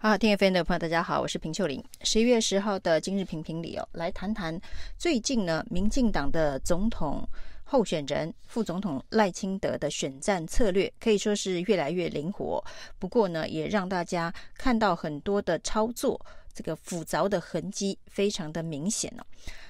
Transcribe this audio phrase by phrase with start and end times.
[0.00, 1.82] 好，听 FM 的朋友，大家好，我是平秀玲。
[2.02, 4.56] 十一月十号的今日评评里哦，来谈谈
[4.96, 7.28] 最近呢，民进党的总统
[7.64, 12.64] 候选人副总统赖清德的选战策略可以说是越来越灵活。
[13.00, 16.24] 不过呢，也让大家看到很多的操作，
[16.54, 19.26] 这个复杂的痕迹非常的明显哦。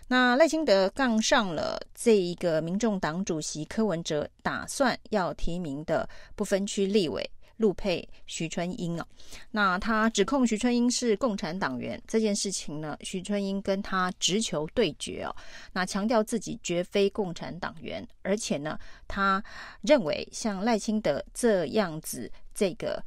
[0.08, 6.06] 那赖清德杠上了这一个民众党主席柯文哲打算要提名的
[6.36, 7.30] 不分区立委。
[7.58, 9.06] 陆配徐春英哦，
[9.52, 15.36] 那他指控徐春英是共产党员这件事情呢，徐春英跟他直球对决哦，
[15.72, 19.42] 那强调自己绝非共产党员，而且呢，他
[19.82, 23.04] 认为像赖清德这样子这个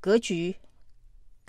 [0.00, 0.54] 格局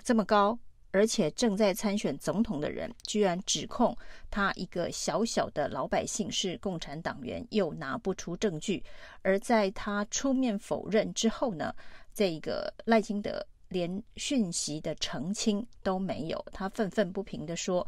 [0.02, 0.58] 这么高，
[0.90, 3.94] 而且正在参选总统的人，居然指控
[4.30, 8.82] 他一个小小的老百姓是共产党员，又拿不出证据，
[9.20, 11.74] 而在他出面否认之后呢，
[12.18, 17.86] 这个赖清德连讯息的澄清都没有，他愤愤不平地说：“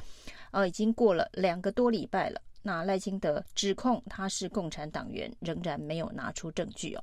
[0.53, 7.03] 呃，已经过了两个多礼拜了，那赖清德指控他是共产党员，仍然没有拿出证据哦。”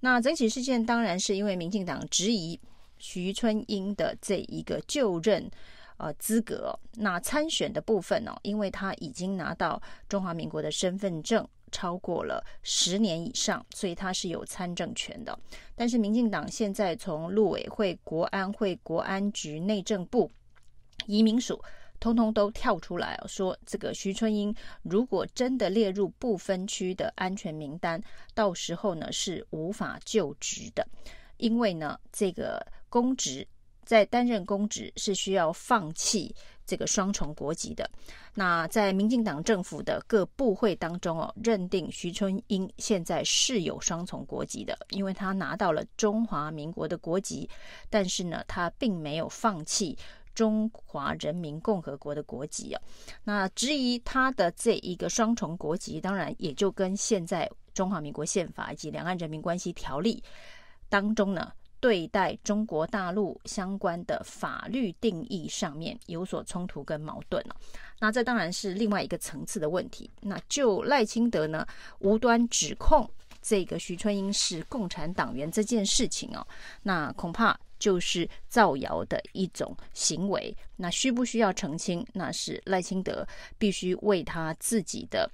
[0.00, 2.58] 那整起事件当然是因为民进党质疑
[2.98, 5.48] 徐春英的这一个就任
[6.04, 11.46] 呃资格，那参选的部分哦，因为他已经拿到中华民国的身份证。
[11.72, 15.36] 超过了十年以上，所以他是有参政权的。
[15.74, 20.30] 但是民进党现在从陆委会、国安会、国安局、内政部、
[21.06, 21.60] 移民署，
[21.98, 28.00] 通通都跳出来说，这个徐春英如果真的列入不分区的安全名单，
[28.34, 30.86] 到时候呢是无法就职的，
[31.38, 33.44] 因为呢这个公职
[33.84, 36.34] 在担任公职是需要放弃。
[36.66, 37.86] 这个双重国籍的，
[38.32, 47.46] 那在民进党政府的各部会当中哦，认定徐春英现在是有双重国籍的，因为他拿到了中华民国的国籍，
[47.90, 49.94] 但是呢，他并没有放弃
[50.34, 52.80] 中华人民共和国的国籍啊。
[53.24, 60.24] 那质疑他的这一个双重国籍，当然也就跟现在中华民国宪法以及两岸人民关系条例
[60.88, 61.52] 当中呢。
[61.84, 67.54] 对待中国大陆相关的法律定义上面有所冲突跟矛盾了，
[67.98, 70.10] 那这当然是另外一个层次的问题。
[70.22, 71.66] 那就赖清德呢，
[71.98, 73.06] 无端指控
[73.42, 76.46] 这个徐春英是共产党员这件事情哦，
[76.84, 80.56] 那恐怕就是造谣的一种行为。
[80.76, 82.02] 那需不需要澄清？
[82.14, 83.28] 那是赖清德
[83.58, 85.30] 必须为他自己的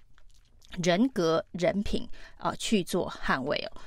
[0.83, 3.81] 人格人品啊去做捍卫哦。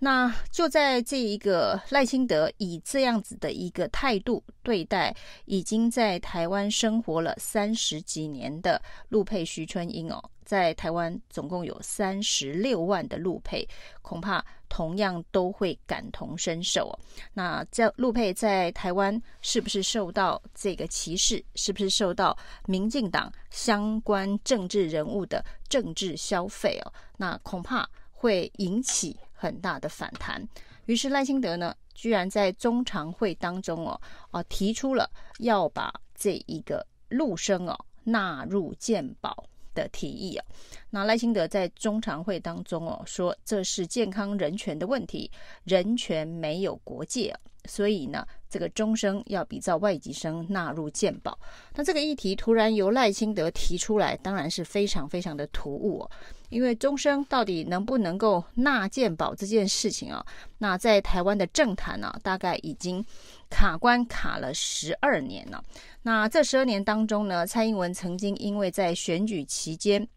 [0.00, 5.14] 那就在这一个赖清德以这样子的一个态度对待
[5.44, 13.68] 已经在台湾生活了三十几年的陆配徐春英哦，在台湾总共有三十六万的陆配，
[14.00, 16.98] 恐怕同样都会感同身受哦。
[17.34, 21.44] 那这陆配在台湾是不是受到这个歧视？
[21.56, 26.92] 是不是受到民进党相关政治人物的政治消费哦？
[27.16, 29.18] 那恐怕会引起。
[29.40, 30.44] 很大的反弹，
[30.86, 34.00] 于是赖清德呢，居然在中常会当中哦，
[34.32, 39.44] 哦提出了要把这一个陆生哦纳入健保
[39.74, 40.44] 的提议哦。
[40.90, 45.30] 那赖清德在中常会当中哦说，这是健康人权的问题，
[45.62, 47.32] 人权没有国界，
[47.68, 51.38] 所以呢，这个终生要比照外籍生纳入健保。
[51.74, 56.10] 那这个议题突然由赖清德提出来，当然是非常非常的突兀哦。
[56.48, 60.24] 因为终生到底能不能够纳健保这件事情啊，
[60.56, 63.04] 那在台湾的政坛呢，大概已经
[63.50, 65.62] 卡关卡了十二年了。
[66.02, 70.08] 那这十二年当中呢，蔡英文曾经因为在选举期间，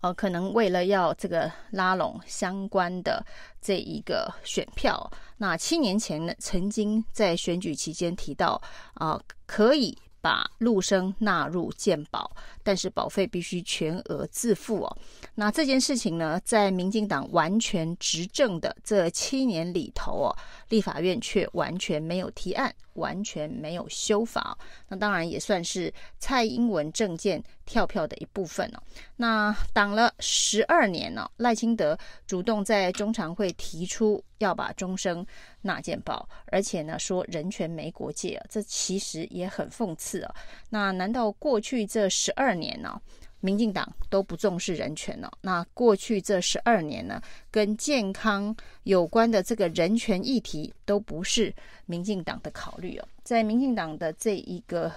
[0.00, 3.24] 呃，可能为了要这个拉拢相关的
[3.60, 8.60] 这一个选票，那七年前呢，曾经在选举期间提到
[8.94, 9.96] 啊，可以。
[10.24, 14.96] 把陆生纳入健保，但是保费必须全额自付哦。
[15.36, 20.36] 那这件事情呢，在民进党完全执政的这七年里头哦，
[20.70, 24.58] 立法院却完全没有提案，完全没有修法。
[24.88, 28.82] 那当然也算是蔡英文政见跳票的一部分哦。
[29.16, 31.96] 那挡了十二年呢，赖清德
[32.26, 35.24] 主动在中常会提出要把终生
[35.62, 40.34] 纳健保，而且呢说人权没国界，这其实也很讽刺啊。
[40.70, 43.00] 那难道过去这十二年呢，
[43.40, 45.28] 民进党都不重视人权哦？
[45.42, 47.20] 那过去这十二年呢，
[47.50, 48.54] 跟健康
[48.84, 51.54] 有关的这个人权议题都不是
[51.86, 53.08] 民进党的考虑哦。
[53.22, 54.90] 在民进党的这一个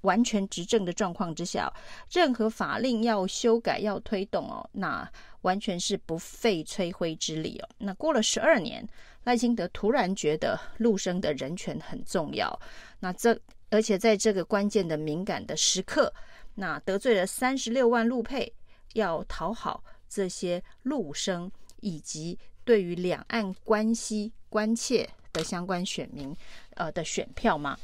[0.00, 1.72] 完全执政的状况之下，
[2.10, 5.08] 任何法令要修改、要推动哦，那
[5.42, 7.68] 完全是不费吹灰之力哦。
[7.78, 8.84] 那过了十二年，
[9.22, 12.58] 赖清德突然觉得陆生的人权很重要，
[12.98, 13.38] 那这
[13.70, 16.12] 而且在这个关键的敏感的时刻，
[16.54, 18.52] 那得罪了三十六万陆配，
[18.94, 21.50] 要讨好这些陆生
[21.80, 26.36] 以及对于两岸关系关切的相关选民，
[26.74, 27.78] 呃的选票吗。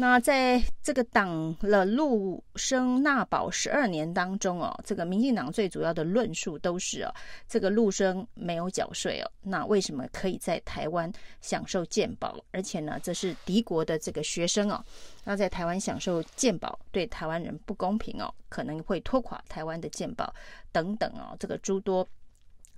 [0.00, 7.12] 那在这个党了陆生纳保十二年当中哦，这个民进党最主要的论述都是哦，
[7.48, 12.38] 这个陆生没有缴税哦，那为什么可以在台湾享受健保？
[12.52, 14.80] 而且呢，这是敌国的这个学生哦，
[15.24, 20.32] 那在台湾享受健保对台湾人不公平哦，可能会拖垮台湾的健保
[20.70, 22.06] 等等哦，这个诸多。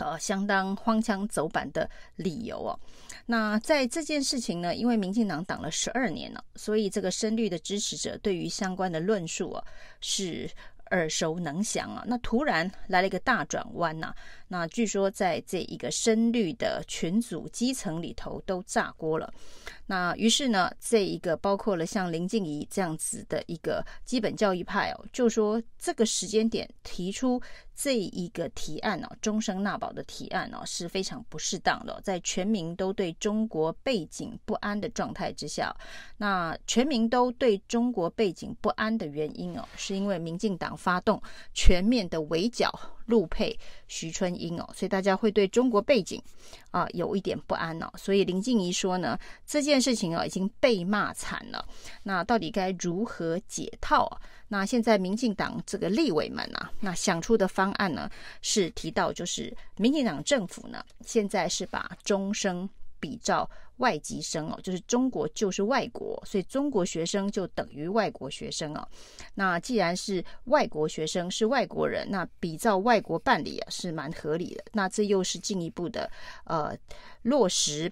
[0.00, 2.78] 呃，相当荒腔走板的理由哦。
[3.26, 9.64] 那在这件事情呢，因为民进党挡了十二年了，所以这个深绿的支持者对于相关的论述啊
[10.00, 10.50] 是
[10.90, 12.02] 耳熟能详啊。
[12.06, 14.12] 那突然来了一个大转弯呐。
[14.48, 19.32] 那据说在这一个深绿的群组基层里头都炸锅了。
[19.90, 27.42] 那于是呢，这一个包括了像林静仪这样子的一个基本教育派哦，就说这个时间点提出。
[27.82, 31.98] 这一个提案哦，终身纳保的提案哦，是非常不适当的。
[32.04, 35.74] 在全民都对中国背景不安的状态之下，
[36.18, 41.22] 那全民都对中国背景不安的原因哦，是因为民进党发动
[41.54, 42.70] 全面的围剿
[43.10, 43.58] 陆配
[43.88, 46.22] 徐春英哦，所以大家会对中国背景
[46.70, 47.90] 啊有一点不安哦。
[47.98, 51.66] 所以林静怡说呢，这件事情啊已经被骂惨了，
[52.04, 54.20] 那到底该如何解套啊？
[54.52, 58.10] 那现在民进党这个立委们啊，那想出的方案呢，
[58.42, 62.68] 是提到就是民进党政府呢，现在是把终生
[63.00, 63.48] 比照
[63.78, 68.86] 外籍生哦，就是中国就是外国，所以中国学生就等于外国学生哦。
[69.34, 74.64] 那既然是外国学生是外国人，那比照外国办理啊，是蛮合理的。
[74.72, 76.10] 那这又是进一步的
[76.44, 76.76] 呃
[77.22, 77.90] 落实。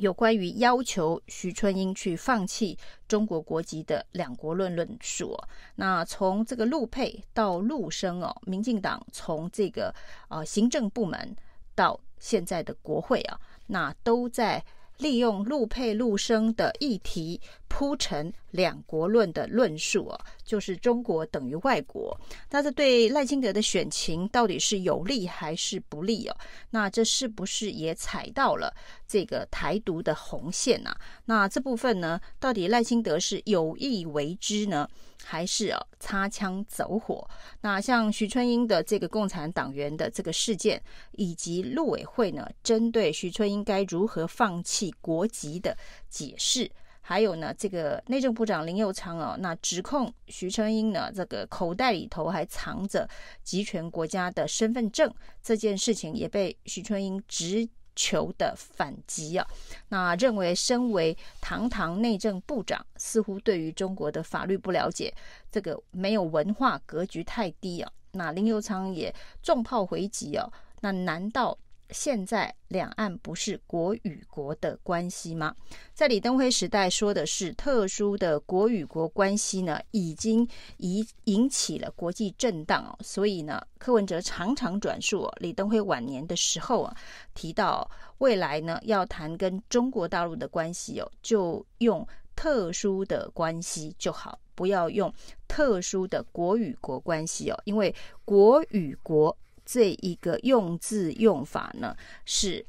[0.00, 2.76] 有关于要求徐春英去放弃
[3.08, 5.34] 中国国籍的两国论论述，
[5.76, 9.94] 那从这个陆配到陆生哦，民进党从这个
[10.28, 11.34] 呃行政部门
[11.74, 14.64] 到现在的国会啊，那都在。
[14.98, 22.18] 利用陆配陆生的议题铺陈两国论的论述啊，就是中国等于外国，
[22.50, 26.36] 那这对赖清德的选情到底是有利还是不利哦？
[26.70, 28.74] 那这是不是也踩到了
[29.06, 30.94] 这个台独的红线呐？
[31.26, 34.88] 那这部分呢，到底赖清德是有意为之呢？
[35.24, 37.28] 还是啊，擦枪走火。
[37.60, 40.80] 那像徐春英的这个共产党员的这个事件，
[41.12, 45.76] 以及陆委会呢，针对徐春英该如何放弃国籍的
[46.08, 46.70] 解释，
[47.08, 53.08] 还有呢，这个内政部长林佑昌哦，那指控徐春英呢，这个口袋里头还藏着
[53.44, 55.08] 集权国家的身份证，
[55.40, 57.68] 这件事情也被徐春英直。
[57.98, 59.46] 求的反击啊，
[59.88, 65.10] 那认为身为堂堂内政部长，似乎对于中国的法律不了解，
[65.50, 67.90] 这个没有文化格局太低啊。
[68.12, 70.46] 那林佑昌也重炮回击啊，
[70.82, 71.56] 那难道？
[71.90, 75.54] 现在两岸不是国与国的关系吗？
[75.94, 80.46] 在李登辉时代说的是特殊的国与国关系呢，已经
[80.78, 82.98] 引引起了国际震荡哦。
[83.02, 86.96] 所以呢，柯文哲常常转述哦，李登辉晚年的时候啊，
[87.34, 95.12] 提到未来呢要谈跟中国大陆的关系哦，就用特殊的关系就好，不要用
[95.46, 97.94] 特殊的国与国关系哦，因为
[98.24, 99.36] 国与国。
[99.66, 101.94] 这一个用字用法呢，
[102.24, 102.64] 是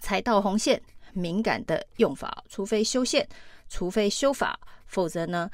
[0.00, 0.80] 踩到红线、
[1.12, 3.28] 敏感的用法，除非修宪，
[3.68, 5.50] 除非修法，否则呢，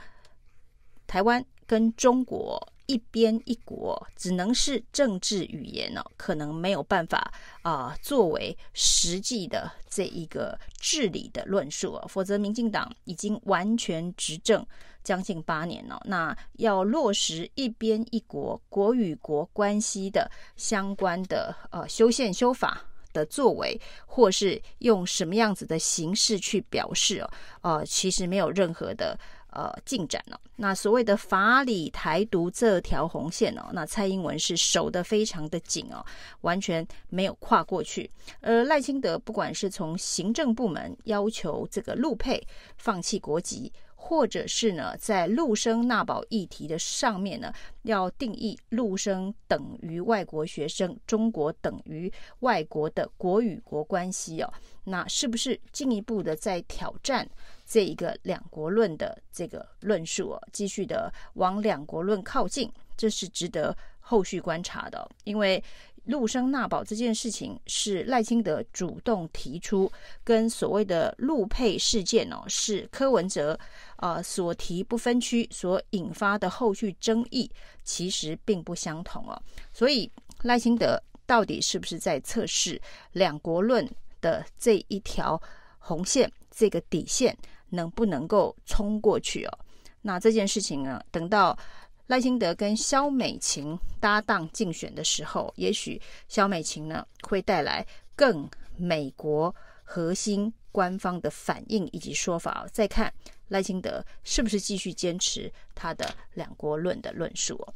[1.06, 14.66] 台湾跟中国一边一国，只能是政治语言哦，可能没有办法啊、作为实际的这一个治理的论述哦，否则民进党已经完全执政。
[15.04, 27.30] 将近八年了，那要落实一边一国、国与国关系的相关的呃修宪修法的作为，或是用什么样子的形式去表示哦，
[27.62, 29.18] 呃，其实没有任何的
[29.50, 30.40] 呃进展了。
[30.56, 36.04] 那所谓的法理台独这条红线哦，那蔡英文是守得非常的紧哦，
[36.40, 38.10] 完全没有跨过去。
[38.40, 43.72] 而赖清德不管是从行政部门要求这个陆配放弃国籍。
[44.00, 47.52] 或者是呢，在陆生纳保议题的上面呢，
[47.82, 54.50] 要定义陆生等于外国学生，中国等于外国的国与国关系哦，
[54.84, 57.28] 那是不是进一步的在挑战
[57.68, 65.06] 这一个两国论的这个论述哦，继续的往两国论靠近，这是值得后续观察的。
[65.24, 65.62] 因为
[66.04, 69.92] 陆生纳保这件事情是赖清德主动提出，
[70.24, 73.58] 跟所谓的陆配事件哦，是柯文哲
[73.96, 77.50] 啊所提不分区所引发的后续争议，
[77.84, 79.38] 其实并不相同哦。
[79.74, 80.10] 所以
[80.44, 82.80] 赖清德到底是不是在测试
[83.12, 83.86] 两国论
[84.22, 85.38] 的这一条
[85.78, 87.36] 红线，这个底线？
[87.70, 89.58] 能不能够冲过去哦？
[90.02, 91.58] 那这件事情呢，等到
[92.06, 102.70] 赖清德跟萧美琴搭档竞选的时候，也许萧美琴呢会带来更美国核心官方的反应以及说法哦。
[102.72, 103.12] 再看
[103.48, 107.74] 赖清德是不是继续坚持他的两国论的论述哦。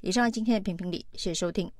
[0.00, 1.70] 以上今天的评评理，谢谢收听。